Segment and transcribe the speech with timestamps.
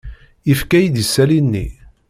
[0.47, 1.67] Yefka-iyi-d isali-nni.